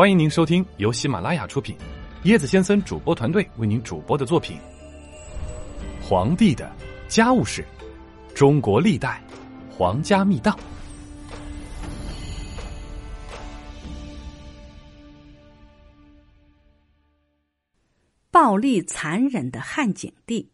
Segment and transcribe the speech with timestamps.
[0.00, 1.76] 欢迎您收听由喜马拉雅出品，
[2.24, 4.56] 椰子先生主播团队为您主播的作品
[6.02, 6.74] 《皇帝的
[7.06, 7.62] 家务事：
[8.34, 9.22] 中国历代
[9.70, 10.58] 皇家秘档》。
[18.30, 20.50] 暴力残忍的汉景帝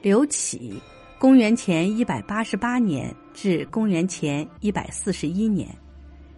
[0.00, 0.82] 刘启，
[1.20, 5.68] 公元前一百八十八年至公元前一百四十一年，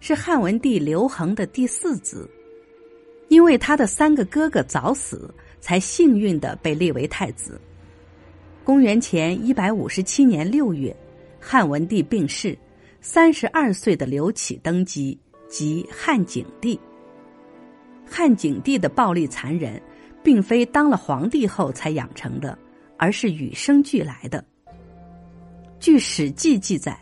[0.07, 2.29] 是汉文帝刘恒的第四子。
[3.29, 7.59] 因为他的三个哥哥早死，才幸运的被立为太子。
[8.63, 10.95] 公元前一百五十七年六月，
[11.41, 12.55] 汉文帝病逝，
[13.01, 16.79] 三十二岁的刘启登基，即汉景帝。
[18.05, 19.81] 汉景帝的暴力残忍，
[20.23, 22.59] 并非当了皇帝后才养成的，
[22.99, 24.45] 而是与生俱来的。
[25.81, 26.95] 据《史记》记载，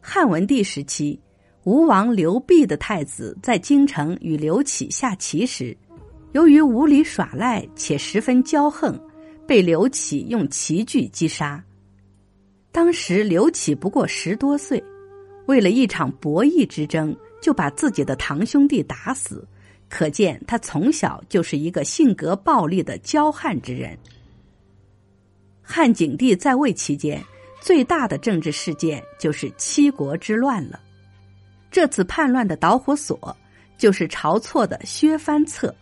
[0.00, 1.20] 汉文帝时期，
[1.66, 5.76] 吴王刘濞的太子在京城与刘启下棋时，
[6.30, 8.96] 由于无理耍赖且十分骄横，
[9.48, 11.60] 被刘启用棋具击杀。
[12.70, 14.80] 当时刘启不过十多岁，
[15.46, 19.44] 为了一场博弈之争，就把自己的堂兄弟打死。
[19.88, 23.98] 可见他从小就是一个性格暴戾的骄悍之人。
[25.62, 27.20] 汉景帝在位期间，
[27.60, 30.78] 最大的政治事件就是七国之乱了。
[31.76, 33.36] 这次叛乱的导火索
[33.76, 35.74] 就是晁错的削藩策。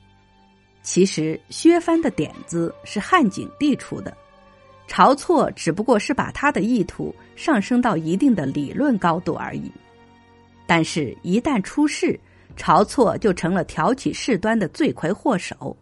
[0.83, 4.13] 其实削藩的点子是汉景帝出的，
[4.89, 9.71] 晁错只不过是把他的意图上升到一定的理论高度而已。
[10.67, 12.19] 但是，一旦出事，
[12.57, 15.77] 晁错就成了挑起事端的罪魁祸首，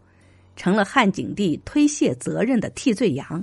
[0.57, 3.43] 成了汉景帝推卸责任的替罪羊，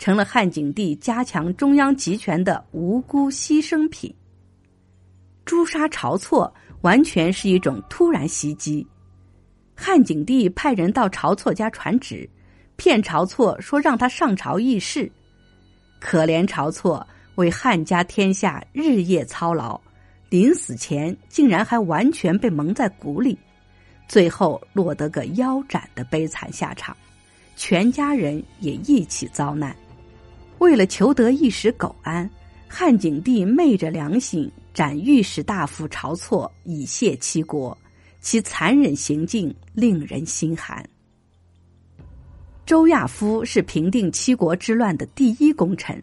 [0.00, 4.12] 成了汉景帝加强中央集权的无辜牺牲品。
[5.44, 8.86] 诛杀晁错完全是一种突然袭击。
[9.74, 12.28] 汉景帝派人到晁错家传旨，
[12.76, 15.10] 骗晁错说让他上朝议事。
[16.00, 19.80] 可怜晁错为汉家天下日夜操劳。
[20.28, 23.36] 临死前竟然还完全被蒙在鼓里，
[24.08, 26.96] 最后落得个腰斩的悲惨下场，
[27.54, 29.76] 全家人也一起遭难。
[30.56, 32.30] 为了求得一时苟安，
[32.66, 37.76] 汉景帝昧着良心斩御史大夫晁错以谢七国，
[38.20, 40.84] 其残忍行径令人心寒。
[42.64, 46.02] 周亚夫是平定七国之乱的第一功臣，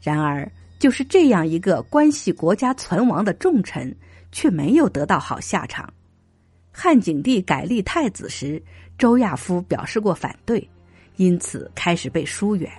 [0.00, 0.50] 然而。
[0.76, 3.94] 就是这样一个关系国家存亡的重臣，
[4.30, 5.90] 却没有得到好下场。
[6.70, 8.62] 汉景帝改立太子时，
[8.98, 10.68] 周亚夫表示过反对，
[11.16, 12.70] 因此开始被疏远。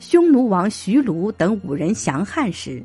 [0.00, 2.82] 匈奴王徐卢等五人降汉时，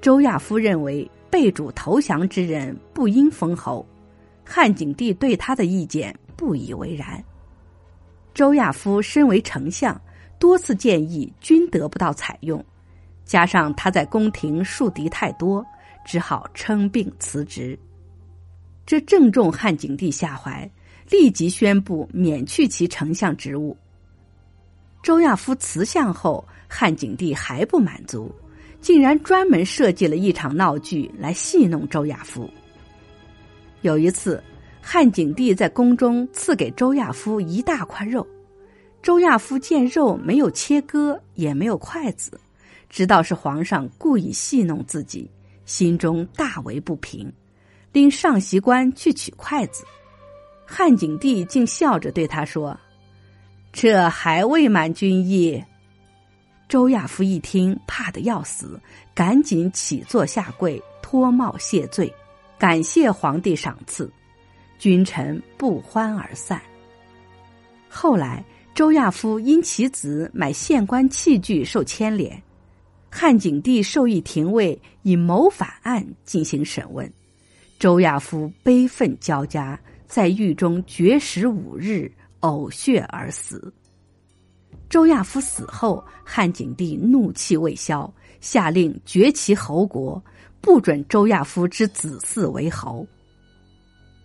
[0.00, 3.84] 周亚夫认为被主投降之人不应封侯，
[4.44, 7.22] 汉景帝对他的意见不以为然。
[8.32, 10.00] 周亚夫身为丞相，
[10.38, 12.64] 多次建议均得不到采用。
[13.24, 15.66] 加上他在宫廷树敌太多，
[16.06, 17.78] 只好称病辞职。
[18.86, 20.70] 这正中汉景帝下怀，
[21.10, 23.76] 立即宣布免去其丞相职务。
[25.02, 28.34] 周亚夫辞相后，汉景帝还不满足，
[28.80, 32.48] 竟然专门设计了一场闹剧来戏弄周亚夫。
[33.82, 34.42] 有一次，
[34.80, 38.26] 汉景帝在宫中赐给周亚夫一大块肉，
[39.02, 42.40] 周亚夫见肉没有切割，也没有筷子。
[42.88, 45.30] 知道是皇上故意戏弄自己，
[45.66, 47.30] 心中大为不平，
[47.92, 49.84] 令上席官去取筷子。
[50.64, 52.78] 汉景帝竟笑着对他说
[53.72, 55.62] ：“这还未满军意。”
[56.68, 58.78] 周亚夫一听，怕的要死，
[59.14, 62.12] 赶紧起坐下跪，脱帽谢罪，
[62.58, 64.12] 感谢皇帝赏赐。
[64.78, 66.60] 君臣不欢而散。
[67.88, 72.40] 后来，周亚夫因其子买县官器具受牵连。
[73.10, 77.10] 汉景帝授意廷尉以谋反案进行审问，
[77.78, 83.72] 周亚夫悲愤交加，在狱中绝食五日，呕血而死。
[84.88, 90.22] 周亚夫死后，汉景帝怒气未消，下令绝其侯国，
[90.60, 93.06] 不准周亚夫之子嗣为侯。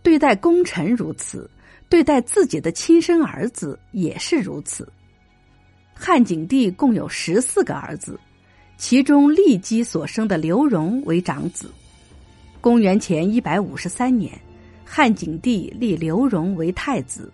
[0.01, 1.49] 对待功臣如此，
[1.89, 4.87] 对待自己的亲生儿子也是如此。
[5.93, 8.19] 汉景帝共有十四个儿子。
[8.75, 11.71] 其中，骊姬所生的刘荣为长子。
[12.59, 14.37] 公元前一百五十三年，
[14.83, 17.31] 汉景帝立刘荣为太子，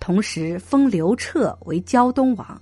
[0.00, 2.60] 同时封刘彻为胶东王。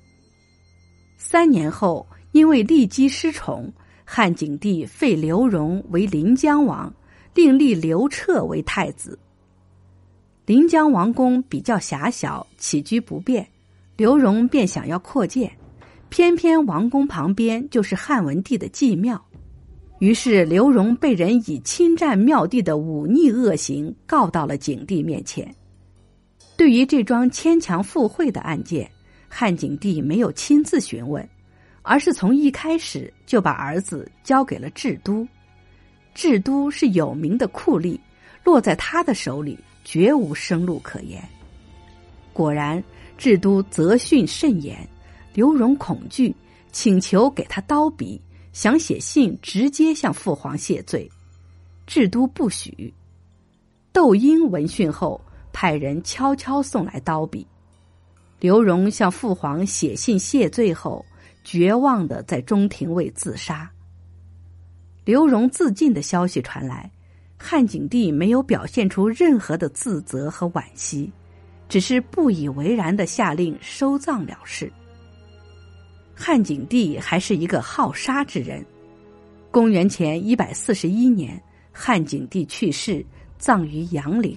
[1.16, 3.72] 三年后，因为骊姬失宠，
[4.04, 6.92] 汉景帝废刘荣为临江王，
[7.34, 9.18] 另立刘彻为太子。
[10.44, 13.46] 临江王宫比较狭小，起居不便，
[13.96, 15.50] 刘荣便想要扩建，
[16.08, 19.22] 偏偏王宫旁边就是汉文帝的祭庙，
[19.98, 25.54] 于是刘荣被人以侵占庙地的忤逆恶行告到了景帝面前。
[26.58, 28.90] 对于这桩牵强附会的案件，
[29.28, 31.26] 汉景帝没有亲自询问，
[31.82, 35.26] 而是从一开始就把儿子交给了智都。
[36.14, 37.98] 智都是有名的酷吏，
[38.42, 39.58] 落在他的手里。
[39.84, 41.26] 绝无生路可言。
[42.34, 42.82] 果然，
[43.16, 44.86] 智都责训甚严，
[45.32, 46.34] 刘荣恐惧，
[46.72, 48.20] 请求给他刀笔，
[48.52, 51.10] 想写信直接向父皇谢罪。
[51.86, 52.92] 智都不许。
[53.90, 55.18] 窦婴闻讯后，
[55.52, 57.46] 派人悄悄送来刀笔。
[58.40, 61.04] 刘荣向父皇写信谢罪后，
[61.44, 63.70] 绝望的在中庭位自杀。
[65.04, 66.90] 刘荣自尽的消息传来。
[67.40, 71.08] 汉景帝没有表现出任何的自责和惋惜，
[71.68, 74.72] 只是不以为然的下令收葬了事。
[76.16, 78.66] 汉景帝还是一个好杀之人。
[79.52, 81.40] 公元前一百四十一年，
[81.72, 83.06] 汉景帝去世，
[83.38, 84.36] 葬于杨陵。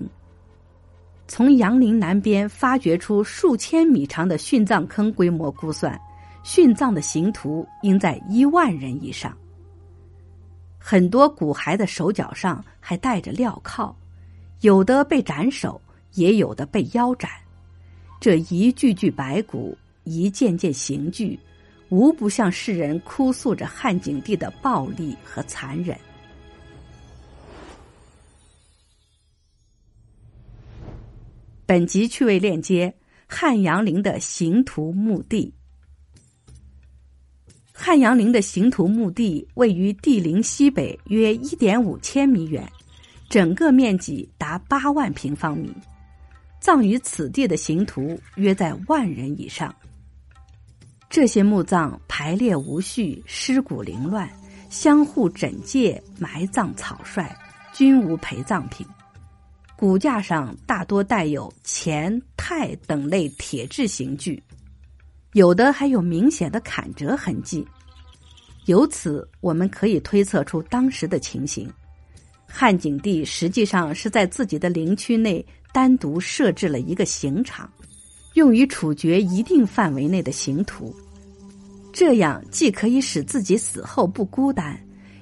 [1.33, 5.98] 从杨陵南边发掘出数千米长的殉葬坑规模估算，
[6.44, 9.33] 殉葬的刑徒应在一万人以上。
[10.78, 13.95] 很多骨骸的手脚上还带着镣铐，
[14.60, 15.80] 有的被斩首，
[16.16, 17.31] 也有的被腰斩。
[18.19, 21.39] 这一具具白骨，一件件刑具，
[21.88, 25.98] 无不向世人哭诉着汉景帝的暴力和残忍。
[31.71, 32.94] 本集趣味链接：
[33.27, 35.53] 汉阳陵的刑徒墓地。
[37.71, 42.69] 汉阳陵的刑徒墓地位于帝陵西北约一点五千米远，
[43.29, 45.73] 整个面积达八万平方米。
[46.59, 49.73] 葬于此地的刑徒约在万人以上。
[51.09, 54.29] 这些墓葬排列无序，尸骨凌乱，
[54.69, 57.33] 相互枕藉，埋葬草率，
[57.71, 58.85] 均无陪葬品。
[59.81, 64.39] 骨架上大多带有钱、钛等类铁质刑具。
[65.33, 67.68] 有的还有明显的砍折痕迹，
[68.68, 71.68] 由此我们可以推测出当时的情形：
[72.45, 75.44] 汉景帝实际上是在自己的陵区内
[75.74, 77.68] 单独设置了一个刑场，
[78.36, 80.95] 用于处决一定范围内的刑徒。
[81.92, 84.80] 这样既可以使自己死后不孤单，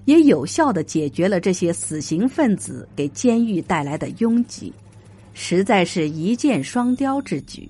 [0.09, 4.73] 也有效的解决了这些死刑分子给监狱带来的拥挤，
[5.35, 7.69] 实在是一箭双雕之举。